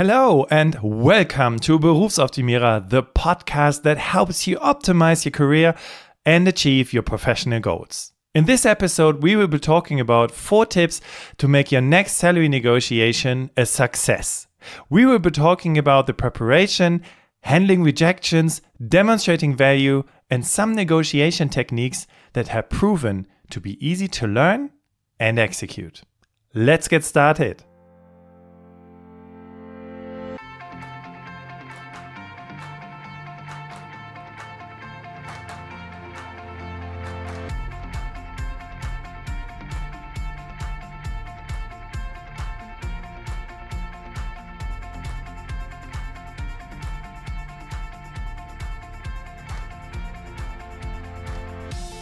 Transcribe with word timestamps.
Hello 0.00 0.46
and 0.50 0.78
welcome 0.82 1.58
to 1.58 1.78
Berufsoptimierer, 1.78 2.88
the 2.88 3.02
podcast 3.02 3.82
that 3.82 3.98
helps 3.98 4.46
you 4.46 4.56
optimize 4.56 5.26
your 5.26 5.32
career 5.32 5.74
and 6.24 6.48
achieve 6.48 6.94
your 6.94 7.02
professional 7.02 7.60
goals. 7.60 8.14
In 8.34 8.46
this 8.46 8.64
episode, 8.64 9.22
we 9.22 9.36
will 9.36 9.46
be 9.46 9.58
talking 9.58 10.00
about 10.00 10.30
four 10.30 10.64
tips 10.64 11.02
to 11.36 11.46
make 11.46 11.70
your 11.70 11.82
next 11.82 12.12
salary 12.12 12.48
negotiation 12.48 13.50
a 13.58 13.66
success. 13.66 14.46
We 14.88 15.04
will 15.04 15.18
be 15.18 15.30
talking 15.30 15.76
about 15.76 16.06
the 16.06 16.14
preparation, 16.14 17.02
handling 17.42 17.82
rejections, 17.82 18.62
demonstrating 18.88 19.54
value, 19.54 20.04
and 20.30 20.46
some 20.46 20.74
negotiation 20.74 21.50
techniques 21.50 22.06
that 22.32 22.48
have 22.48 22.70
proven 22.70 23.26
to 23.50 23.60
be 23.60 23.76
easy 23.86 24.08
to 24.08 24.26
learn 24.26 24.70
and 25.18 25.38
execute. 25.38 26.04
Let's 26.54 26.88
get 26.88 27.04
started. 27.04 27.64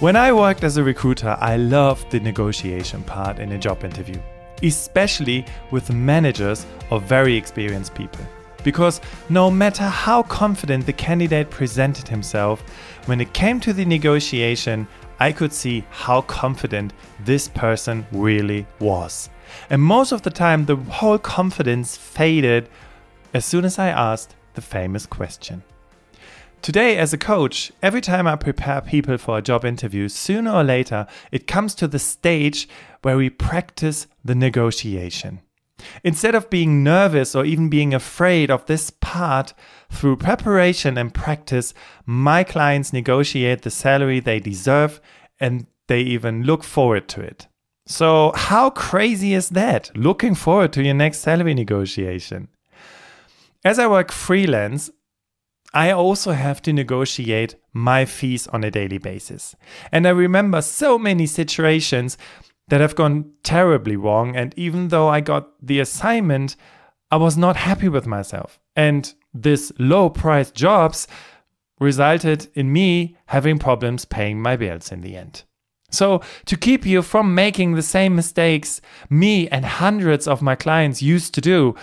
When 0.09 0.17
I 0.17 0.33
worked 0.33 0.65
as 0.65 0.79
a 0.79 0.83
recruiter, 0.83 1.37
I 1.39 1.59
loved 1.59 2.11
the 2.11 2.21
negotiation 2.21 3.03
part 3.03 3.39
in 3.39 3.53
a 3.53 3.59
job 3.59 3.85
interview, 3.85 4.19
especially 4.63 5.45
with 5.71 5.93
managers 5.93 6.65
or 6.91 6.99
very 6.99 7.37
experienced 7.37 7.95
people. 7.95 8.25
Because 8.65 9.03
no 9.29 9.51
matter 9.51 9.83
how 9.83 10.23
confident 10.23 10.87
the 10.87 10.95
candidate 10.95 11.51
presented 11.51 12.09
himself, 12.09 12.63
when 13.05 13.21
it 13.21 13.35
came 13.35 13.61
to 13.61 13.75
the 13.75 13.85
negotiation, 13.85 14.89
I 15.21 15.31
could 15.31 15.53
see 15.53 15.85
how 15.91 16.23
confident 16.23 16.95
this 17.27 17.49
person 17.49 18.07
really 18.11 18.67
was. 18.79 19.29
And 19.69 19.83
most 19.83 20.13
of 20.13 20.23
the 20.23 20.31
time, 20.31 20.65
the 20.65 20.77
whole 20.77 21.19
confidence 21.19 21.99
faded 21.99 22.71
as 23.35 23.45
soon 23.45 23.67
as 23.67 23.79
I 23.79 23.89
asked 23.89 24.37
the 24.55 24.63
famous 24.63 25.05
question. 25.05 25.65
Today, 26.63 26.99
as 26.99 27.13
a 27.13 27.19
coach, 27.19 27.73
every 27.83 28.01
time 28.01 28.27
I 28.27 28.37
prepare 28.37 28.81
people 28.81 29.17
for 29.17 29.39
a 29.39 29.43
job 29.43 29.65
interview, 29.65 30.09
sooner 30.09 30.51
or 30.51 30.65
later, 30.65 31.07
it 31.33 31.47
comes 31.47 31.75
to 31.77 31.89
the 31.89 31.99
stage 31.99 32.69
where 33.03 33.17
we 33.17 33.31
practice 33.31 34.07
the 34.25 34.35
negotiation. 34.35 35.41
Instead 36.03 36.35
of 36.35 36.51
being 36.51 36.83
nervous 36.83 37.35
or 37.35 37.45
even 37.45 37.69
being 37.69 37.95
afraid 37.95 38.51
of 38.51 38.67
this 38.67 38.91
part, 38.91 39.55
through 39.91 40.17
preparation 40.17 40.99
and 40.99 41.15
practice, 41.15 41.73
my 42.05 42.45
clients 42.45 42.93
negotiate 42.93 43.63
the 43.63 43.71
salary 43.71 44.21
they 44.21 44.41
deserve 44.41 45.01
and 45.41 45.67
they 45.87 46.01
even 46.01 46.43
look 46.43 46.65
forward 46.65 47.09
to 47.09 47.21
it. 47.21 47.47
So, 47.87 48.33
how 48.35 48.69
crazy 48.71 49.33
is 49.33 49.51
that? 49.51 49.97
Looking 49.97 50.35
forward 50.35 50.73
to 50.75 50.83
your 50.83 50.95
next 50.95 51.21
salary 51.21 51.55
negotiation. 51.55 52.49
As 53.65 53.79
I 53.79 53.87
work 53.87 54.13
freelance, 54.13 54.91
I 55.75 55.91
also 55.91 56.33
have 56.33 56.63
to 56.63 56.73
negotiate 56.73 57.57
my 57.73 58.05
fees 58.05 58.47
on 58.49 58.65
a 58.65 58.71
daily 58.71 58.99
basis. 58.99 59.55
And 59.93 60.07
I 60.07 60.11
remember 60.11 60.63
so 60.63 60.99
many 60.99 61.27
situations 61.27 62.17
that 62.69 62.81
have 62.81 62.95
gone 62.95 63.33
terribly 63.43 63.97
wrong. 63.97 64.37
And 64.37 64.55
even 64.57 64.89
though 64.89 65.09
I 65.09 65.21
got 65.21 65.49
the 65.65 65.81
assignment, 65.81 66.57
I 67.11 67.17
was 67.17 67.37
not 67.37 67.57
happy 67.57 67.89
with 67.89 68.07
myself. 68.07 68.59
And 68.77 69.13
this 69.35 69.73
low 69.79 70.11
priced 70.11 70.55
jobs 70.55 71.07
resulted 71.81 72.49
in 72.55 72.73
me 72.73 73.17
having 73.27 73.59
problems 73.59 74.05
paying 74.05 74.41
my 74.41 74.57
bills 74.57 74.91
in 74.91 75.01
the 75.01 75.17
end. 75.17 75.45
So, 75.91 76.21
to 76.45 76.57
keep 76.57 76.85
you 76.85 77.01
from 77.01 77.35
making 77.35 77.75
the 77.75 77.83
same 77.83 78.15
mistakes 78.15 78.83
me 79.09 79.49
and 79.49 79.65
hundreds 79.65 80.29
of 80.29 80.43
my 80.43 80.55
clients 80.55 81.01
used 81.01 81.33
to 81.35 81.41
do, 81.41 81.75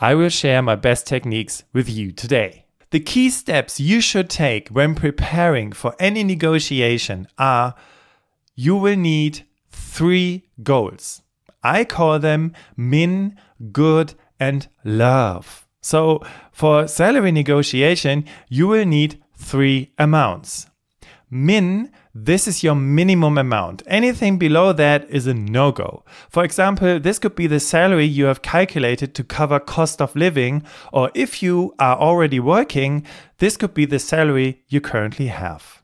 I 0.00 0.16
will 0.16 0.30
share 0.30 0.62
my 0.62 0.74
best 0.74 1.06
techniques 1.06 1.62
with 1.72 1.88
you 1.88 2.10
today. 2.10 2.61
The 2.92 3.00
key 3.00 3.30
steps 3.30 3.80
you 3.80 4.02
should 4.02 4.28
take 4.28 4.68
when 4.68 4.94
preparing 4.94 5.72
for 5.72 5.96
any 5.98 6.22
negotiation 6.22 7.26
are 7.38 7.74
you 8.54 8.76
will 8.76 8.96
need 8.96 9.46
three 9.70 10.44
goals. 10.62 11.22
I 11.62 11.84
call 11.84 12.18
them 12.18 12.52
min, 12.76 13.38
good, 13.72 14.12
and 14.38 14.68
love. 14.84 15.66
So 15.80 16.20
for 16.52 16.86
salary 16.86 17.32
negotiation, 17.32 18.26
you 18.50 18.68
will 18.68 18.84
need 18.84 19.22
three 19.34 19.92
amounts. 19.98 20.66
Min 21.30 21.90
this 22.14 22.46
is 22.46 22.62
your 22.62 22.74
minimum 22.74 23.38
amount. 23.38 23.82
Anything 23.86 24.36
below 24.36 24.74
that 24.74 25.08
is 25.08 25.26
a 25.26 25.32
no 25.32 25.72
go. 25.72 26.04
For 26.28 26.44
example, 26.44 27.00
this 27.00 27.18
could 27.18 27.34
be 27.34 27.46
the 27.46 27.60
salary 27.60 28.04
you 28.04 28.26
have 28.26 28.42
calculated 28.42 29.14
to 29.14 29.24
cover 29.24 29.58
cost 29.58 30.02
of 30.02 30.14
living, 30.14 30.62
or 30.92 31.10
if 31.14 31.42
you 31.42 31.74
are 31.78 31.96
already 31.96 32.38
working, 32.38 33.06
this 33.38 33.56
could 33.56 33.72
be 33.72 33.86
the 33.86 33.98
salary 33.98 34.62
you 34.68 34.80
currently 34.80 35.28
have. 35.28 35.82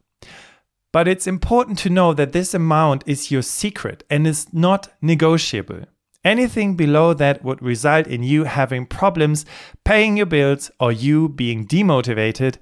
But 0.92 1.08
it's 1.08 1.26
important 1.26 1.78
to 1.80 1.90
know 1.90 2.12
that 2.12 2.32
this 2.32 2.52
amount 2.52 3.04
is 3.06 3.30
your 3.30 3.42
secret 3.42 4.04
and 4.10 4.26
is 4.26 4.52
not 4.52 4.88
negotiable. 5.00 5.84
Anything 6.24 6.76
below 6.76 7.14
that 7.14 7.42
would 7.42 7.62
result 7.62 8.06
in 8.06 8.22
you 8.22 8.44
having 8.44 8.84
problems 8.84 9.46
paying 9.84 10.18
your 10.18 10.26
bills 10.26 10.70
or 10.78 10.92
you 10.92 11.30
being 11.30 11.66
demotivated 11.66 12.56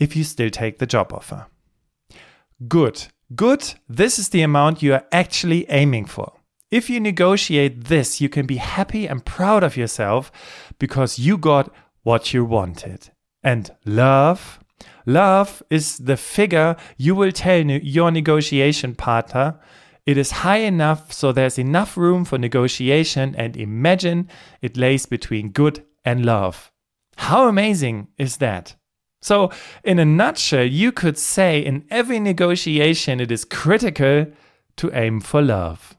if 0.00 0.16
you 0.16 0.24
still 0.24 0.50
take 0.50 0.78
the 0.78 0.86
job 0.86 1.12
offer. 1.12 1.46
Good. 2.68 3.06
Good, 3.34 3.74
this 3.88 4.18
is 4.18 4.28
the 4.28 4.42
amount 4.42 4.82
you 4.82 4.92
are 4.92 5.04
actually 5.10 5.68
aiming 5.70 6.04
for. 6.04 6.34
If 6.70 6.90
you 6.90 7.00
negotiate 7.00 7.84
this, 7.84 8.20
you 8.20 8.28
can 8.28 8.46
be 8.46 8.56
happy 8.56 9.06
and 9.06 9.24
proud 9.24 9.62
of 9.62 9.76
yourself 9.76 10.30
because 10.78 11.18
you 11.18 11.38
got 11.38 11.72
what 12.02 12.34
you 12.34 12.44
wanted. 12.44 13.10
And 13.42 13.70
love, 13.84 14.58
love 15.06 15.62
is 15.70 15.98
the 15.98 16.16
figure 16.16 16.76
you 16.96 17.14
will 17.14 17.32
tell 17.32 17.60
your 17.60 18.10
negotiation 18.10 18.94
partner. 18.94 19.58
It 20.04 20.18
is 20.18 20.30
high 20.30 20.58
enough 20.58 21.12
so 21.12 21.32
there's 21.32 21.58
enough 21.58 21.96
room 21.96 22.24
for 22.24 22.38
negotiation, 22.38 23.34
and 23.36 23.56
imagine 23.56 24.28
it 24.60 24.76
lays 24.76 25.06
between 25.06 25.50
good 25.50 25.84
and 26.04 26.26
love. 26.26 26.72
How 27.16 27.48
amazing 27.48 28.08
is 28.18 28.38
that? 28.38 28.76
So, 29.22 29.52
in 29.84 30.00
a 30.00 30.04
nutshell, 30.04 30.64
you 30.64 30.90
could 30.90 31.16
say 31.16 31.60
in 31.60 31.84
every 31.90 32.18
negotiation 32.18 33.20
it 33.20 33.30
is 33.30 33.44
critical 33.44 34.26
to 34.76 34.90
aim 34.92 35.20
for 35.20 35.40
love. 35.40 35.96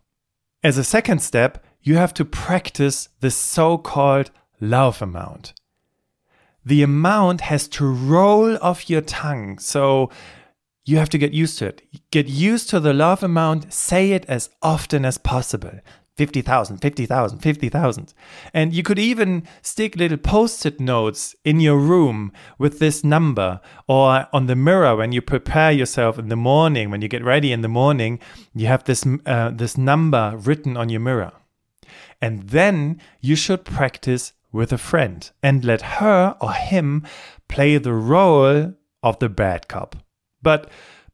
As 0.61 0.77
a 0.77 0.83
second 0.83 1.21
step, 1.21 1.63
you 1.81 1.95
have 1.95 2.13
to 2.15 2.25
practice 2.25 3.09
the 3.21 3.31
so 3.31 3.77
called 3.77 4.29
love 4.59 5.01
amount. 5.01 5.53
The 6.65 6.83
amount 6.83 7.41
has 7.41 7.67
to 7.69 7.85
roll 7.85 8.57
off 8.61 8.89
your 8.89 9.01
tongue, 9.01 9.57
so 9.57 10.09
you 10.85 10.97
have 10.97 11.09
to 11.09 11.17
get 11.17 11.33
used 11.33 11.57
to 11.59 11.67
it. 11.67 11.81
Get 12.11 12.27
used 12.27 12.69
to 12.69 12.79
the 12.81 12.93
love 12.93 13.23
amount, 13.23 13.71
say 13.73 14.11
it 14.11 14.25
as 14.27 14.49
often 14.61 15.05
as 15.05 15.17
possible. 15.17 15.79
50,000, 16.15 16.77
50,000, 16.77 17.39
50,000. 17.39 18.13
And 18.53 18.73
you 18.73 18.83
could 18.83 18.99
even 18.99 19.43
stick 19.61 19.95
little 19.95 20.17
post 20.17 20.65
it 20.65 20.79
notes 20.79 21.35
in 21.43 21.59
your 21.59 21.77
room 21.77 22.31
with 22.59 22.79
this 22.79 23.03
number 23.03 23.61
or 23.87 24.27
on 24.31 24.45
the 24.45 24.55
mirror 24.55 24.95
when 24.95 25.11
you 25.11 25.21
prepare 25.21 25.71
yourself 25.71 26.19
in 26.19 26.29
the 26.29 26.35
morning, 26.35 26.91
when 26.91 27.01
you 27.01 27.07
get 27.07 27.23
ready 27.23 27.51
in 27.51 27.61
the 27.61 27.67
morning, 27.67 28.19
you 28.53 28.67
have 28.67 28.83
this, 28.83 29.05
uh, 29.25 29.49
this 29.49 29.77
number 29.77 30.35
written 30.37 30.77
on 30.77 30.89
your 30.89 31.01
mirror. 31.01 31.31
And 32.21 32.49
then 32.49 33.01
you 33.19 33.35
should 33.35 33.65
practice 33.65 34.33
with 34.51 34.71
a 34.71 34.77
friend 34.77 35.29
and 35.41 35.65
let 35.65 35.81
her 35.81 36.37
or 36.39 36.53
him 36.53 37.05
play 37.47 37.77
the 37.77 37.93
role 37.93 38.73
of 39.01 39.19
the 39.19 39.29
bad 39.29 39.67
cop. 39.67 39.95
But 40.41 40.69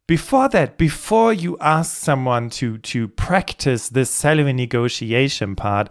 before 0.09 0.49
that, 0.49 0.75
before 0.79 1.31
you 1.31 1.55
ask 1.61 1.95
someone 1.95 2.49
to, 2.49 2.79
to 2.79 3.07
practice 3.07 3.89
this 3.89 4.09
salary 4.09 4.53
negotiation 4.53 5.55
part, 5.55 5.87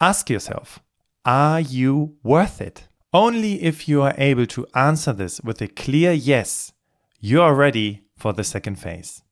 ask 0.00 0.28
yourself 0.28 0.80
Are 1.24 1.60
you 1.60 2.16
worth 2.24 2.60
it? 2.60 2.88
Only 3.12 3.62
if 3.62 3.88
you 3.88 4.02
are 4.02 4.16
able 4.18 4.46
to 4.46 4.66
answer 4.74 5.12
this 5.12 5.40
with 5.42 5.62
a 5.62 5.68
clear 5.68 6.10
yes, 6.10 6.72
you 7.20 7.40
are 7.40 7.54
ready 7.54 8.02
for 8.16 8.32
the 8.32 8.42
second 8.42 8.80
phase. 8.80 9.22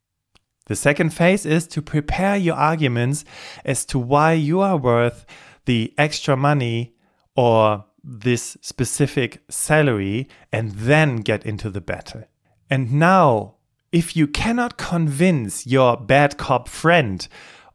The 0.67 0.77
second 0.77 1.11
phase 1.11 1.45
is 1.45 1.67
to 1.67 1.83
prepare 1.83 2.37
your 2.37 2.55
arguments 2.55 3.25
as 3.65 3.85
to 3.87 3.99
why 3.99 4.35
you 4.35 4.61
are 4.61 4.77
worth 4.77 5.27
the 5.65 5.93
extra 5.99 6.37
money 6.37 6.95
or 7.35 7.85
this 8.05 8.57
specific 8.61 9.43
salary 9.49 10.29
and 10.53 10.71
then 10.71 11.17
get 11.17 11.45
into 11.45 11.69
the 11.69 11.81
battle. 11.81 12.23
And 12.71 12.93
now 12.93 13.57
if 13.93 14.17
you 14.17 14.27
cannot 14.27 14.77
convince 14.77 15.67
your 15.67 15.97
bad 15.97 16.37
cop 16.37 16.69
friend 16.69 17.27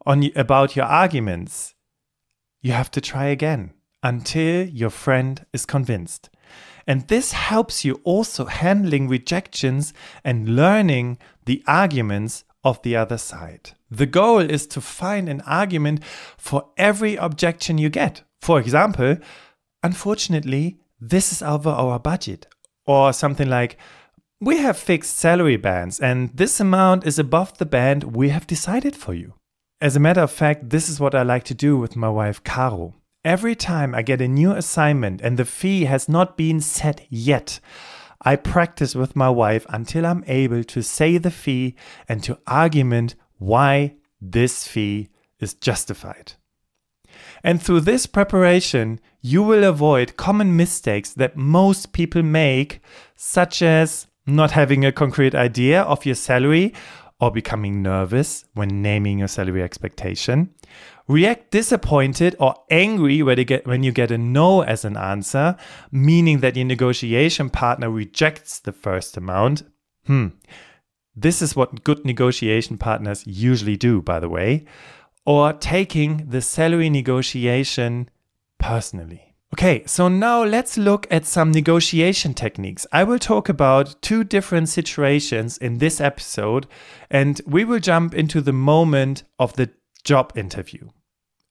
on 0.06 0.30
about 0.36 0.76
your 0.76 0.86
arguments, 0.86 1.76
you 2.62 2.72
have 2.72 2.90
to 2.92 3.02
try 3.02 3.26
again. 3.26 3.74
until 4.06 4.68
your 4.68 4.92
friend 4.92 5.48
is 5.52 5.66
convinced. 5.66 6.30
And 6.86 7.08
this 7.08 7.32
helps 7.32 7.84
you 7.84 8.00
also 8.04 8.46
handling 8.46 9.08
rejections 9.08 9.94
and 10.24 10.56
learning 10.56 11.18
the 11.46 11.64
arguments 11.66 12.44
of 12.64 12.80
the 12.84 12.96
other 12.96 13.18
side. 13.18 13.72
The 13.90 14.06
goal 14.06 14.40
is 14.40 14.68
to 14.68 14.82
find 14.82 15.28
an 15.28 15.42
argument 15.42 16.04
for 16.38 16.70
every 16.78 17.16
objection 17.16 17.80
you 17.80 17.90
get. 17.90 18.22
For 18.42 18.60
example, 18.60 19.18
unfortunately, 19.82 20.78
this 21.02 21.32
is 21.32 21.42
over 21.42 21.72
our 21.72 22.00
budget. 22.00 22.46
Or 22.86 23.12
something 23.12 23.50
like, 23.50 23.78
we 24.42 24.58
have 24.58 24.78
fixed 24.78 25.18
salary 25.18 25.58
bands 25.58 26.00
and 26.00 26.30
this 26.36 26.60
amount 26.60 27.06
is 27.06 27.18
above 27.18 27.58
the 27.58 27.66
band 27.66 28.16
we 28.16 28.30
have 28.30 28.46
decided 28.46 28.96
for 28.96 29.14
you. 29.14 29.34
As 29.80 29.96
a 29.96 30.00
matter 30.00 30.22
of 30.22 30.32
fact, 30.32 30.70
this 30.70 30.90
is 30.90 31.00
what 31.00 31.16
I 31.16 31.24
like 31.24 31.44
to 31.46 31.54
do 31.54 31.78
with 31.78 31.96
my 31.96 32.10
wife 32.10 32.44
Caro. 32.44 32.96
Every 33.24 33.56
time 33.56 33.96
I 33.96 34.02
get 34.02 34.22
a 34.22 34.28
new 34.28 34.52
assignment 34.52 35.22
and 35.22 35.38
the 35.38 35.46
fee 35.46 35.86
has 35.86 36.10
not 36.10 36.38
been 36.38 36.60
set 36.60 37.06
yet, 37.10 37.60
I 38.22 38.36
practice 38.36 38.94
with 38.94 39.16
my 39.16 39.30
wife 39.30 39.66
until 39.70 40.06
I'm 40.06 40.24
able 40.28 40.64
to 40.64 40.82
say 40.82 41.18
the 41.18 41.32
fee 41.32 41.76
and 42.08 42.24
to 42.24 42.40
argument 42.46 43.16
why 43.38 43.96
this 44.20 44.68
fee 44.68 45.10
is 45.40 45.54
justified. 45.54 46.34
And 47.44 47.62
through 47.62 47.82
this 47.82 48.06
preparation, 48.06 49.00
you 49.22 49.44
will 49.44 49.64
avoid 49.64 50.18
common 50.18 50.56
mistakes 50.56 51.14
that 51.14 51.38
most 51.38 51.94
people 51.94 52.24
make, 52.24 52.82
such 53.16 53.62
as 53.62 54.08
not 54.27 54.51
having 54.51 54.86
a 54.86 54.92
concrete 54.92 55.36
idea 55.36 55.81
of 55.81 56.06
your 56.06 56.16
salary 56.16 56.74
or 57.19 57.31
becoming 57.31 57.81
nervous 57.81 58.45
when 58.54 58.81
naming 58.81 59.19
your 59.19 59.27
salary 59.27 59.63
expectation, 59.63 60.54
react 61.07 61.51
disappointed 61.51 62.36
or 62.39 62.56
angry 62.69 63.22
when, 63.24 63.83
you 63.83 63.92
get 63.92 64.12
a 64.12 64.18
no 64.18 64.62
as 64.62 64.83
an 64.83 64.98
answer, 64.98 65.56
meaning 65.92 66.39
that 66.39 66.56
your 66.56 66.66
negotiation 66.66 67.50
partner 67.50 67.89
rejects 67.89 68.60
the 68.60 68.74
first 68.74 69.16
amount. 69.16 69.63
Hmm. 70.06 70.27
This 71.16 71.42
is 71.42 71.56
what 71.56 71.83
good 71.83 72.04
negotiation 72.04 72.77
partners 72.77 73.24
usually 73.25 73.77
do, 73.77 74.01
by 74.01 74.19
the 74.19 74.27
way, 74.27 74.66
or 75.25 75.54
taking 75.54 76.30
the 76.30 76.42
salary 76.42 76.89
negotiation 76.89 78.10
personally. 78.60 79.25
Okay, 79.56 79.84
so 79.86 80.10
now 80.10 80.44
let's 80.44 80.78
look 80.78 81.07
at 81.10 81.25
some 81.25 81.50
negotiation 81.50 82.34
techniques. 82.34 82.86
I 82.92 83.06
will 83.06 83.18
talk 83.18 83.48
about 83.48 83.96
two 84.02 84.25
different 84.25 84.68
situations 84.68 85.57
in 85.57 85.78
this 85.78 86.02
episode, 86.02 86.68
and 87.10 87.40
we 87.48 87.63
will 87.63 87.80
jump 87.80 88.13
into 88.13 88.42
the 88.42 88.52
moment 88.52 89.24
of 89.40 89.54
the 89.54 89.69
job 90.04 90.34
interview. 90.36 90.90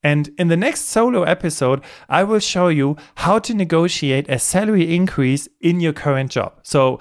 And 0.02 0.28
in 0.36 0.48
the 0.48 0.56
next 0.56 0.82
solo 0.82 1.22
episode, 1.22 1.82
I 2.06 2.24
will 2.24 2.40
show 2.40 2.68
you 2.68 2.98
how 3.14 3.38
to 3.38 3.54
negotiate 3.54 4.28
a 4.28 4.38
salary 4.38 4.94
increase 4.94 5.48
in 5.62 5.80
your 5.80 5.94
current 5.94 6.30
job. 6.30 6.60
So, 6.62 7.00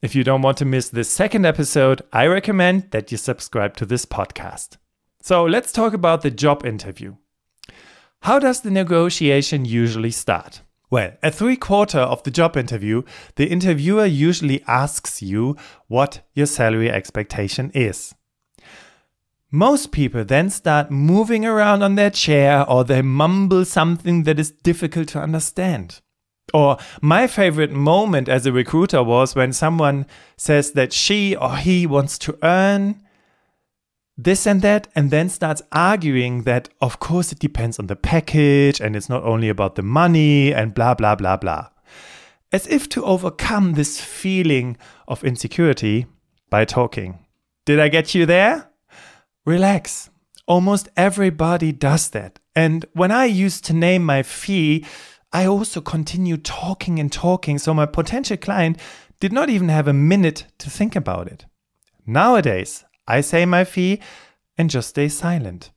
if 0.00 0.14
you 0.14 0.24
don't 0.24 0.40
want 0.40 0.56
to 0.58 0.64
miss 0.64 0.88
this 0.88 1.10
second 1.10 1.44
episode, 1.44 2.00
I 2.10 2.26
recommend 2.26 2.92
that 2.92 3.12
you 3.12 3.18
subscribe 3.18 3.76
to 3.76 3.84
this 3.84 4.06
podcast. 4.06 4.78
So, 5.20 5.44
let's 5.44 5.72
talk 5.72 5.92
about 5.92 6.22
the 6.22 6.30
job 6.30 6.64
interview. 6.64 7.16
How 8.22 8.38
does 8.38 8.60
the 8.60 8.70
negotiation 8.70 9.64
usually 9.64 10.10
start? 10.10 10.62
Well, 10.90 11.12
at 11.22 11.34
three 11.34 11.56
quarter 11.56 11.98
of 11.98 12.22
the 12.22 12.30
job 12.30 12.56
interview, 12.56 13.02
the 13.36 13.46
interviewer 13.46 14.06
usually 14.06 14.62
asks 14.66 15.20
you 15.22 15.56
what 15.86 16.20
your 16.34 16.46
salary 16.46 16.90
expectation 16.90 17.70
is. 17.74 18.14
Most 19.50 19.92
people 19.92 20.24
then 20.24 20.50
start 20.50 20.90
moving 20.90 21.46
around 21.46 21.82
on 21.82 21.94
their 21.94 22.10
chair 22.10 22.68
or 22.68 22.84
they 22.84 23.02
mumble 23.02 23.64
something 23.64 24.24
that 24.24 24.38
is 24.38 24.50
difficult 24.50 25.08
to 25.08 25.20
understand. 25.20 26.00
Or 26.52 26.78
my 27.00 27.26
favorite 27.26 27.72
moment 27.72 28.28
as 28.28 28.46
a 28.46 28.52
recruiter 28.52 29.02
was 29.02 29.34
when 29.34 29.52
someone 29.52 30.06
says 30.36 30.72
that 30.72 30.92
she 30.92 31.36
or 31.36 31.56
he 31.56 31.86
wants 31.86 32.18
to 32.18 32.38
earn 32.42 33.02
this 34.18 34.46
and 34.46 34.60
that, 34.62 34.88
and 34.94 35.10
then 35.10 35.30
starts 35.30 35.62
arguing 35.72 36.42
that, 36.42 36.68
of 36.80 36.98
course, 37.00 37.32
it 37.32 37.38
depends 37.38 37.78
on 37.78 37.86
the 37.86 37.96
package 37.96 38.80
and 38.80 38.94
it's 38.94 39.08
not 39.08 39.22
only 39.22 39.48
about 39.48 39.76
the 39.76 39.82
money 39.82 40.52
and 40.52 40.74
blah, 40.74 40.94
blah, 40.94 41.14
blah, 41.14 41.36
blah. 41.36 41.68
As 42.52 42.66
if 42.66 42.88
to 42.90 43.04
overcome 43.04 43.74
this 43.74 44.00
feeling 44.00 44.76
of 45.06 45.24
insecurity 45.24 46.06
by 46.50 46.64
talking. 46.64 47.24
Did 47.64 47.78
I 47.78 47.88
get 47.88 48.14
you 48.14 48.26
there? 48.26 48.68
relax. 49.48 50.10
Almost 50.46 50.88
everybody 50.96 51.72
does 51.72 52.10
that. 52.10 52.38
And 52.54 52.84
when 52.92 53.10
I 53.10 53.24
used 53.24 53.64
to 53.64 53.72
name 53.72 54.04
my 54.04 54.22
fee, 54.22 54.84
I 55.32 55.46
also 55.46 55.80
continued 55.80 56.44
talking 56.44 56.98
and 56.98 57.10
talking, 57.10 57.58
so 57.58 57.74
my 57.74 57.86
potential 57.86 58.36
client 58.36 58.78
did 59.20 59.32
not 59.32 59.50
even 59.50 59.68
have 59.68 59.88
a 59.88 59.92
minute 59.92 60.46
to 60.58 60.70
think 60.70 60.94
about 60.96 61.26
it. 61.28 61.46
Nowadays, 62.06 62.84
I 63.08 63.22
say 63.22 63.46
my 63.46 63.64
fee 63.64 64.00
and 64.56 64.70
just 64.70 64.90
stay 64.90 65.08
silent 65.08 65.72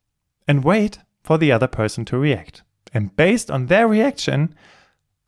and 0.47 0.63
wait 0.63 0.99
for 1.23 1.37
the 1.37 1.51
other 1.51 1.67
person 1.67 2.03
to 2.05 2.17
react. 2.17 2.63
And 2.93 3.15
based 3.15 3.49
on 3.49 3.67
their 3.67 3.87
reaction, 3.87 4.53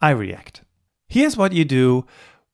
I 0.02 0.10
react. 0.10 0.62
Here's 1.08 1.38
what 1.38 1.54
you 1.54 1.64
do 1.64 2.06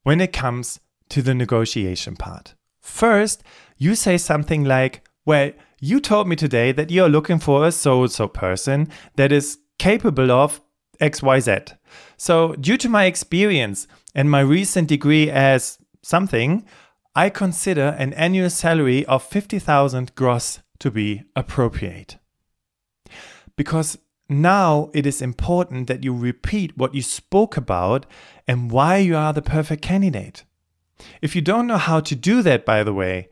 when 0.04 0.22
it 0.22 0.31
comes 0.31 0.80
to 1.10 1.22
the 1.24 1.34
negotiation 1.34 2.16
part. 2.16 2.54
First, 2.80 3.44
you 3.78 3.96
say 3.96 4.18
something 4.18 4.63
like, 4.63 5.04
Well, 5.25 5.52
you 5.80 6.00
told 6.00 6.28
me 6.28 6.36
today 6.36 6.72
that 6.74 6.92
you're 6.92 7.10
looking 7.10 7.40
for 7.40 7.66
a 7.66 7.72
so 7.72 8.06
so 8.07 8.28
person 8.28 8.90
that 9.16 9.31
is 9.31 9.57
capable 9.80 10.31
of 10.31 10.62
XYZ. 11.02 11.78
So, 12.18 12.54
due 12.56 12.78
to 12.78 12.90
my 12.90 13.06
experience 13.06 13.88
and 14.13 14.30
my 14.30 14.42
recent 14.42 14.90
degree 14.90 15.31
as 15.31 15.78
something, 16.04 16.66
I 17.15 17.29
consider 17.29 17.95
an 17.97 18.13
annual 18.13 18.50
salary 18.50 19.06
of 19.06 19.23
50,000 19.23 20.13
gross 20.15 20.59
to 20.79 20.91
be 20.91 21.23
appropriate. 21.35 22.17
Because 23.56 23.97
now 24.29 24.91
it 24.94 25.06
is 25.06 25.21
important 25.21 25.88
that 25.88 26.03
you 26.03 26.15
repeat 26.15 26.77
what 26.77 26.94
you 26.94 27.01
spoke 27.01 27.57
about 27.57 28.06
and 28.47 28.71
why 28.71 28.97
you 28.97 29.15
are 29.15 29.33
the 29.33 29.41
perfect 29.41 29.81
candidate. 29.81 30.44
If 31.21 31.35
you 31.35 31.41
don't 31.41 31.67
know 31.67 31.77
how 31.77 32.00
to 32.01 32.15
do 32.15 32.41
that, 32.44 32.65
by 32.65 32.83
the 32.83 32.94
way, 32.94 33.29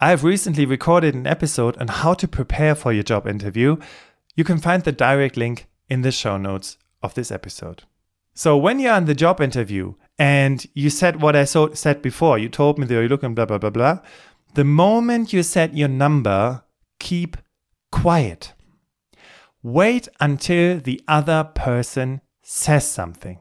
I 0.00 0.10
have 0.10 0.24
recently 0.24 0.66
recorded 0.66 1.14
an 1.14 1.26
episode 1.26 1.76
on 1.76 1.88
how 1.88 2.14
to 2.14 2.26
prepare 2.26 2.74
for 2.74 2.92
your 2.92 3.02
job 3.02 3.28
interview. 3.28 3.76
You 4.34 4.44
can 4.44 4.58
find 4.58 4.82
the 4.82 4.92
direct 4.92 5.36
link 5.36 5.68
in 5.88 6.02
the 6.02 6.10
show 6.10 6.36
notes 6.36 6.78
of 7.02 7.14
this 7.14 7.30
episode. 7.30 7.84
So, 8.34 8.56
when 8.56 8.78
you're 8.78 8.94
on 8.94 9.04
the 9.04 9.14
job 9.14 9.40
interview 9.40 9.94
and 10.20 10.66
you 10.74 10.90
said 10.90 11.22
what 11.22 11.34
I 11.34 11.44
so, 11.44 11.72
said 11.72 12.02
before, 12.02 12.38
you 12.38 12.50
told 12.50 12.78
me 12.78 12.84
that 12.84 12.92
you're 12.92 13.08
looking 13.08 13.34
blah, 13.34 13.46
blah, 13.46 13.56
blah, 13.56 13.70
blah. 13.70 14.00
The 14.52 14.64
moment 14.64 15.32
you 15.32 15.42
said 15.42 15.74
your 15.74 15.88
number, 15.88 16.62
keep 16.98 17.38
quiet. 17.90 18.52
Wait 19.62 20.08
until 20.20 20.78
the 20.78 21.02
other 21.08 21.44
person 21.54 22.20
says 22.42 22.86
something. 22.86 23.40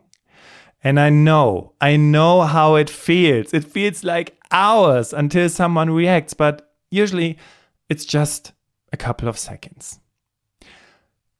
And 0.81 1.01
I 1.01 1.09
know, 1.09 1.73
I 1.81 1.97
know 1.97 2.43
how 2.43 2.75
it 2.75 2.89
feels. 2.89 3.53
It 3.53 3.65
feels 3.65 4.05
like 4.05 4.37
hours 4.49 5.11
until 5.11 5.49
someone 5.49 5.89
reacts, 5.89 6.33
but 6.33 6.71
usually 6.89 7.37
it's 7.89 8.05
just 8.05 8.53
a 8.93 8.97
couple 8.97 9.27
of 9.27 9.37
seconds. 9.37 9.99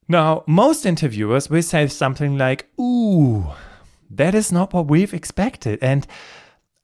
Now, 0.05 0.43
most 0.47 0.85
interviewers 0.85 1.49
will 1.49 1.61
say 1.61 1.87
something 1.87 2.37
like, 2.37 2.67
Ooh, 2.77 3.45
that 4.09 4.33
is 4.35 4.51
not 4.51 4.73
what 4.73 4.87
we've 4.87 5.13
expected. 5.13 5.79
And 5.81 6.07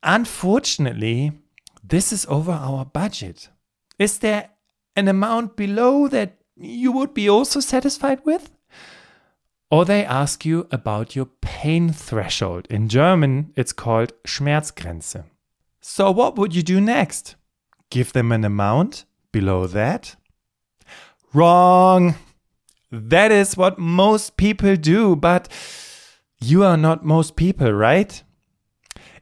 unfortunately, 0.02 1.32
this 1.82 2.12
is 2.12 2.26
over 2.28 2.52
our 2.52 2.84
budget. 2.84 3.48
Is 3.98 4.18
there 4.18 4.50
an 4.94 5.08
amount 5.08 5.56
below 5.56 6.08
that 6.08 6.38
you 6.56 6.92
would 6.92 7.14
be 7.14 7.28
also 7.28 7.60
satisfied 7.60 8.20
with? 8.24 8.50
Or 9.70 9.84
they 9.84 10.04
ask 10.04 10.44
you 10.44 10.68
about 10.70 11.16
your 11.16 11.26
pain 11.40 11.92
threshold. 11.92 12.66
In 12.70 12.88
German, 12.88 13.52
it's 13.56 13.72
called 13.72 14.12
Schmerzgrenze. 14.24 15.24
So, 15.80 16.10
what 16.10 16.36
would 16.36 16.54
you 16.54 16.62
do 16.62 16.80
next? 16.80 17.34
Give 17.90 18.12
them 18.12 18.30
an 18.30 18.44
amount 18.44 19.04
below 19.32 19.66
that? 19.66 20.16
Wrong! 21.32 22.14
That 22.92 23.32
is 23.32 23.56
what 23.56 23.78
most 23.78 24.36
people 24.36 24.76
do, 24.76 25.16
but 25.16 25.48
you 26.40 26.64
are 26.64 26.76
not 26.76 27.04
most 27.04 27.36
people, 27.36 27.72
right? 27.72 28.22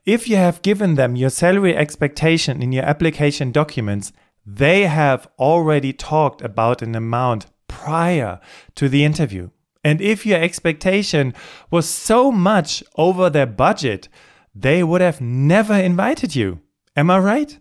If 0.04 0.28
you 0.28 0.36
have 0.36 0.62
given 0.62 0.96
them 0.96 1.16
your 1.16 1.30
salary 1.30 1.74
expectation 1.76 2.62
in 2.62 2.72
your 2.72 2.84
application 2.84 3.52
documents, 3.52 4.12
they 4.44 4.86
have 4.86 5.26
already 5.38 5.92
talked 5.92 6.42
about 6.42 6.82
an 6.82 6.94
amount 6.94 7.46
prior 7.68 8.40
to 8.74 8.88
the 8.88 9.04
interview. 9.04 9.50
And 9.82 10.00
if 10.00 10.26
your 10.26 10.40
expectation 10.40 11.34
was 11.70 11.88
so 11.88 12.30
much 12.30 12.82
over 12.96 13.30
their 13.30 13.46
budget, 13.46 14.08
they 14.54 14.82
would 14.82 15.00
have 15.00 15.20
never 15.20 15.74
invited 15.74 16.34
you. 16.34 16.60
Am 16.96 17.10
I 17.10 17.18
right? 17.18 17.58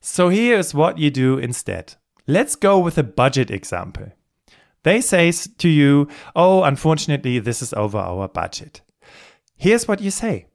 So 0.00 0.28
here's 0.28 0.74
what 0.74 0.98
you 0.98 1.10
do 1.10 1.38
instead. 1.38 1.94
Let's 2.26 2.56
go 2.56 2.78
with 2.78 2.98
a 2.98 3.02
budget 3.02 3.50
example. 3.50 4.12
They 4.88 5.02
say 5.02 5.30
to 5.32 5.68
you, 5.68 6.08
Oh, 6.34 6.62
unfortunately, 6.62 7.38
this 7.40 7.60
is 7.60 7.74
over 7.74 7.98
our 7.98 8.26
budget. 8.26 8.80
Here's 9.54 9.86
what 9.86 10.00
you 10.00 10.10
say 10.10 10.46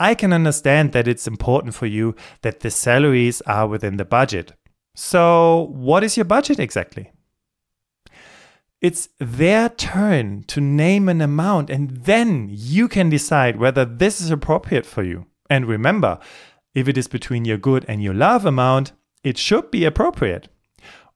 I 0.00 0.14
can 0.14 0.32
understand 0.32 0.92
that 0.92 1.06
it's 1.06 1.26
important 1.26 1.74
for 1.74 1.84
you 1.84 2.14
that 2.40 2.60
the 2.60 2.70
salaries 2.70 3.42
are 3.42 3.68
within 3.68 3.98
the 3.98 4.06
budget. 4.06 4.54
So, 4.94 5.68
what 5.70 6.02
is 6.02 6.16
your 6.16 6.24
budget 6.24 6.58
exactly? 6.58 7.12
It's 8.80 9.10
their 9.18 9.68
turn 9.68 10.44
to 10.44 10.62
name 10.62 11.06
an 11.10 11.20
amount, 11.20 11.68
and 11.68 11.90
then 11.90 12.48
you 12.50 12.88
can 12.88 13.10
decide 13.10 13.58
whether 13.58 13.84
this 13.84 14.18
is 14.18 14.30
appropriate 14.30 14.86
for 14.86 15.02
you. 15.02 15.26
And 15.50 15.66
remember, 15.66 16.18
if 16.74 16.88
it 16.88 16.96
is 16.96 17.06
between 17.06 17.44
your 17.44 17.58
good 17.58 17.84
and 17.86 18.02
your 18.02 18.14
love 18.14 18.46
amount, 18.46 18.92
it 19.22 19.36
should 19.36 19.70
be 19.70 19.84
appropriate. 19.84 20.48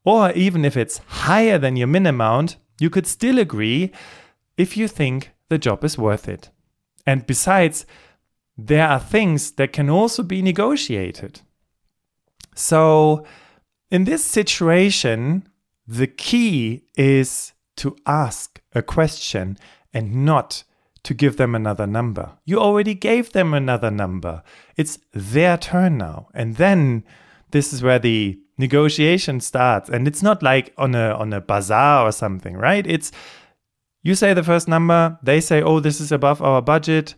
Or 0.04 0.32
even 0.32 0.64
if 0.64 0.76
it's 0.76 0.98
higher 0.98 1.58
than 1.58 1.76
your 1.76 1.86
min 1.86 2.06
amount, 2.06 2.56
you 2.80 2.90
could 2.90 3.06
still 3.06 3.38
agree 3.38 3.92
if 4.56 4.76
you 4.76 4.88
think 4.88 5.32
the 5.48 5.58
job 5.58 5.84
is 5.84 5.98
worth 5.98 6.28
it. 6.28 6.50
And 7.06 7.26
besides, 7.26 7.86
there 8.56 8.88
are 8.88 9.00
things 9.00 9.52
that 9.52 9.72
can 9.72 9.88
also 9.88 10.22
be 10.22 10.42
negotiated. 10.42 11.40
So, 12.54 13.24
in 13.90 14.04
this 14.04 14.24
situation, 14.24 15.48
the 15.86 16.06
key 16.06 16.84
is 16.96 17.52
to 17.76 17.96
ask 18.06 18.60
a 18.74 18.82
question 18.82 19.58
and 19.92 20.24
not 20.24 20.64
to 21.02 21.14
give 21.14 21.36
them 21.36 21.54
another 21.54 21.86
number. 21.86 22.38
You 22.44 22.60
already 22.60 22.94
gave 22.94 23.32
them 23.32 23.52
another 23.52 23.90
number. 23.90 24.42
It's 24.76 24.98
their 25.12 25.56
turn 25.56 25.98
now. 25.98 26.28
And 26.32 26.56
then 26.56 27.04
this 27.50 27.72
is 27.72 27.82
where 27.82 27.98
the 27.98 28.38
negotiation 28.62 29.40
starts. 29.40 29.90
And 29.90 30.06
it's 30.08 30.22
not 30.22 30.42
like 30.42 30.72
on 30.76 30.94
a 30.94 31.06
on 31.22 31.32
a 31.32 31.40
bazaar 31.40 32.06
or 32.06 32.12
something, 32.12 32.56
right? 32.56 32.86
It's 32.86 33.12
you 34.02 34.14
say 34.14 34.34
the 34.34 34.42
first 34.42 34.68
number, 34.68 35.18
they 35.22 35.40
say, 35.40 35.62
"Oh, 35.62 35.80
this 35.80 36.00
is 36.00 36.12
above 36.12 36.40
our 36.42 36.62
budget." 36.62 37.14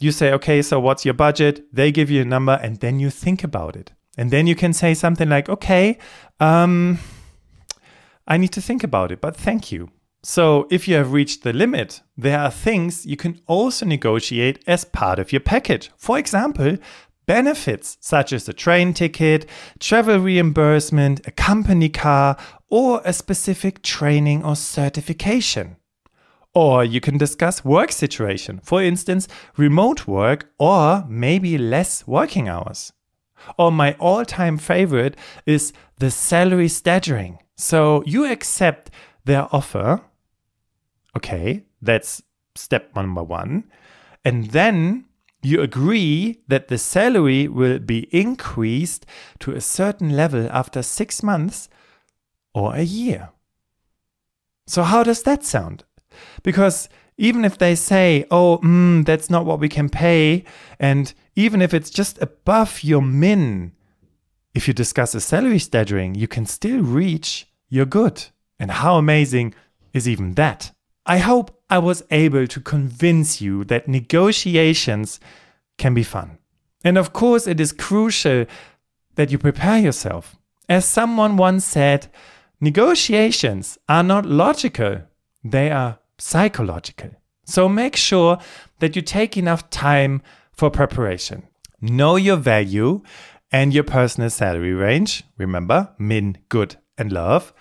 You 0.00 0.12
say, 0.12 0.32
"Okay, 0.32 0.62
so 0.62 0.80
what's 0.80 1.04
your 1.04 1.14
budget?" 1.26 1.54
They 1.72 1.92
give 1.92 2.10
you 2.14 2.22
a 2.22 2.32
number 2.36 2.58
and 2.62 2.80
then 2.80 3.00
you 3.00 3.10
think 3.10 3.44
about 3.44 3.76
it. 3.76 3.92
And 4.16 4.30
then 4.30 4.46
you 4.46 4.56
can 4.62 4.72
say 4.72 4.94
something 4.94 5.28
like, 5.28 5.48
"Okay, 5.48 5.98
um 6.40 6.98
I 8.28 8.36
need 8.36 8.52
to 8.52 8.60
think 8.60 8.84
about 8.84 9.10
it, 9.12 9.20
but 9.20 9.36
thank 9.36 9.72
you. 9.72 9.88
So, 10.22 10.66
if 10.70 10.88
you 10.88 10.96
have 10.96 11.12
reached 11.12 11.42
the 11.42 11.52
limit, 11.52 12.02
there 12.16 12.38
are 12.40 12.50
things 12.50 13.06
you 13.06 13.16
can 13.16 13.40
also 13.46 13.86
negotiate 13.86 14.58
as 14.66 14.84
part 14.84 15.18
of 15.18 15.32
your 15.32 15.40
package. 15.40 15.90
For 15.96 16.18
example, 16.18 16.76
benefits 17.28 17.98
such 18.00 18.32
as 18.32 18.48
a 18.48 18.54
train 18.54 18.94
ticket, 18.94 19.46
travel 19.78 20.18
reimbursement, 20.18 21.20
a 21.26 21.30
company 21.30 21.90
car, 21.90 22.36
or 22.70 23.02
a 23.04 23.12
specific 23.12 23.82
training 23.82 24.42
or 24.42 24.56
certification. 24.56 25.76
Or 26.54 26.82
you 26.82 27.00
can 27.00 27.18
discuss 27.18 27.64
work 27.64 27.92
situation, 27.92 28.60
for 28.64 28.82
instance, 28.82 29.28
remote 29.58 30.08
work 30.08 30.50
or 30.58 31.04
maybe 31.06 31.58
less 31.58 32.06
working 32.06 32.48
hours. 32.48 32.92
Or 33.58 33.70
my 33.70 33.92
all 34.00 34.24
time 34.24 34.56
favorite 34.56 35.14
is 35.44 35.72
the 35.98 36.10
salary 36.10 36.68
staggering. 36.68 37.38
So 37.56 38.02
you 38.06 38.24
accept 38.24 38.90
their 39.26 39.46
offer. 39.52 40.00
Okay, 41.14 41.64
that's 41.82 42.22
step 42.54 42.96
number 42.96 43.22
one. 43.22 43.64
And 44.24 44.50
then 44.50 45.04
you 45.42 45.60
agree 45.62 46.40
that 46.48 46.68
the 46.68 46.78
salary 46.78 47.46
will 47.48 47.78
be 47.78 48.08
increased 48.10 49.06
to 49.40 49.52
a 49.52 49.60
certain 49.60 50.16
level 50.16 50.48
after 50.50 50.82
six 50.82 51.22
months 51.22 51.68
or 52.54 52.74
a 52.74 52.82
year. 52.82 53.30
So, 54.66 54.82
how 54.82 55.02
does 55.02 55.22
that 55.22 55.44
sound? 55.44 55.84
Because 56.42 56.88
even 57.16 57.44
if 57.44 57.58
they 57.58 57.74
say, 57.74 58.24
oh, 58.30 58.58
mm, 58.62 59.04
that's 59.04 59.30
not 59.30 59.46
what 59.46 59.60
we 59.60 59.68
can 59.68 59.88
pay, 59.88 60.44
and 60.78 61.12
even 61.36 61.62
if 61.62 61.72
it's 61.72 61.90
just 61.90 62.20
above 62.20 62.82
your 62.82 63.02
min, 63.02 63.72
if 64.54 64.66
you 64.66 64.74
discuss 64.74 65.14
a 65.14 65.20
salary 65.20 65.58
staggering, 65.58 66.14
you 66.14 66.28
can 66.28 66.46
still 66.46 66.80
reach 66.80 67.46
your 67.68 67.86
good. 67.86 68.24
And 68.58 68.70
how 68.70 68.96
amazing 68.96 69.54
is 69.92 70.08
even 70.08 70.34
that? 70.34 70.72
I 71.06 71.18
hope 71.18 71.57
I 71.70 71.78
was 71.78 72.02
able 72.10 72.46
to 72.46 72.60
convince 72.60 73.40
you 73.40 73.64
that 73.64 73.88
negotiations 73.88 75.20
can 75.76 75.94
be 75.94 76.02
fun. 76.02 76.38
And 76.84 76.96
of 76.96 77.12
course, 77.12 77.46
it 77.46 77.60
is 77.60 77.72
crucial 77.72 78.46
that 79.16 79.30
you 79.30 79.38
prepare 79.38 79.78
yourself. 79.78 80.36
As 80.68 80.84
someone 80.84 81.36
once 81.36 81.64
said, 81.64 82.08
negotiations 82.60 83.78
are 83.88 84.02
not 84.02 84.26
logical, 84.26 85.02
they 85.44 85.70
are 85.70 85.98
psychological. 86.18 87.10
So 87.44 87.68
make 87.68 87.96
sure 87.96 88.38
that 88.80 88.94
you 88.94 89.02
take 89.02 89.36
enough 89.36 89.70
time 89.70 90.22
for 90.52 90.70
preparation. 90.70 91.48
Know 91.80 92.16
your 92.16 92.36
value 92.36 93.02
and 93.50 93.72
your 93.72 93.84
personal 93.84 94.30
salary 94.30 94.74
range. 94.74 95.24
Remember, 95.38 95.94
min, 95.98 96.38
good, 96.48 96.76
and 96.96 97.12
love. 97.12 97.52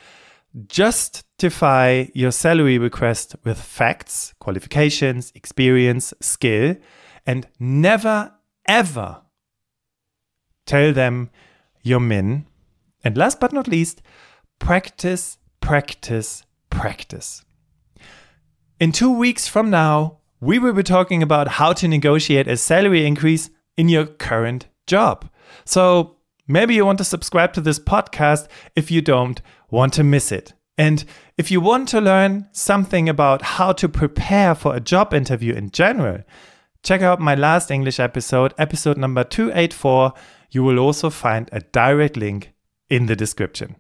Justify 1.40 2.06
your 2.16 2.32
salary 2.32 2.80
request 2.80 3.36
with 3.44 3.62
facts, 3.62 4.34
qualifications, 4.40 5.32
experience, 5.36 6.12
skill, 6.20 6.76
and 7.28 7.48
never, 7.60 8.34
ever 8.68 9.22
tell 10.66 10.92
them 10.94 11.30
your 11.84 12.00
min. 12.00 12.48
And 13.04 13.16
last 13.16 13.40
but 13.40 13.54
not 13.54 13.68
least, 13.68 14.02
practice, 14.58 15.38
practice, 15.62 16.44
practice. 16.72 17.46
In 18.80 18.92
two 18.92 19.12
weeks 19.12 19.48
from 19.48 19.70
now, 19.70 20.18
we 20.42 20.58
will 20.58 20.74
be 20.74 20.82
talking 20.82 21.22
about 21.22 21.48
how 21.48 21.72
to 21.74 21.88
negotiate 21.88 22.48
a 22.48 22.58
salary 22.58 23.06
increase 23.06 23.52
in 23.78 23.90
your 23.90 24.08
current 24.08 24.66
job. 24.88 25.30
So 25.66 26.16
maybe 26.48 26.74
you 26.74 26.84
want 26.84 26.98
to 26.98 27.04
subscribe 27.04 27.54
to 27.54 27.62
this 27.62 27.78
podcast 27.78 28.48
if 28.76 28.90
you 28.90 29.02
don't 29.02 29.40
want 29.70 29.94
to 29.94 30.04
miss 30.04 30.32
it. 30.32 30.54
And 30.78 31.04
if 31.38 31.50
you 31.50 31.60
want 31.60 31.88
to 31.90 32.02
learn 32.02 32.48
something 32.52 33.10
about 33.10 33.42
how 33.42 33.72
to 33.74 33.90
prepare 33.90 34.54
for 34.54 34.76
a 34.76 34.80
job 34.80 35.14
interview 35.14 35.54
in 35.54 35.72
general, 35.72 36.24
check 36.84 37.02
out 37.02 37.20
my 37.20 37.36
last 37.36 37.72
English 37.72 38.00
episode, 38.00 38.54
episode 38.58 38.98
number 38.98 39.24
284. 39.24 40.14
You 40.52 40.64
will 40.64 40.80
also 40.80 41.10
find 41.10 41.50
a 41.52 41.62
direct 41.62 42.16
link 42.16 42.54
in 42.90 43.08
the 43.08 43.16
description. 43.16 43.76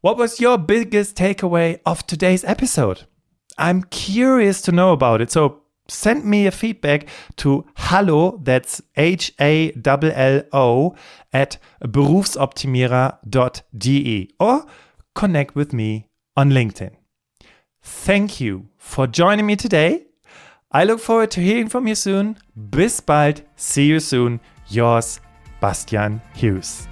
What 0.00 0.16
was 0.16 0.38
your 0.38 0.58
biggest 0.58 1.16
takeaway 1.16 1.80
of 1.84 2.06
today's 2.06 2.44
episode? 2.44 3.02
I'm 3.56 3.82
curious 3.84 4.60
to 4.62 4.72
know 4.72 4.92
about 4.92 5.20
it. 5.20 5.32
So 5.32 5.62
send 5.88 6.24
me 6.24 6.46
a 6.46 6.52
feedback 6.52 7.08
to 7.36 7.64
hallo, 7.74 8.40
that's 8.44 8.80
H 8.96 9.32
A 9.40 9.72
L 9.84 9.98
L 10.04 10.42
O, 10.52 10.94
at 11.32 11.58
berufsoptimierer.de 11.82 14.30
or 14.38 14.66
connect 15.14 15.54
with 15.56 15.72
me 15.72 16.07
on 16.38 16.50
LinkedIn. 16.50 16.92
Thank 17.82 18.40
you 18.40 18.68
for 18.76 19.08
joining 19.08 19.44
me 19.44 19.56
today. 19.56 20.04
I 20.70 20.84
look 20.84 21.00
forward 21.00 21.32
to 21.32 21.40
hearing 21.40 21.68
from 21.68 21.88
you 21.88 21.96
soon. 21.96 22.36
Bis 22.54 23.00
bald. 23.00 23.42
See 23.56 23.86
you 23.86 23.98
soon. 23.98 24.40
Yours, 24.68 25.20
Bastian 25.60 26.20
Hughes. 26.34 26.86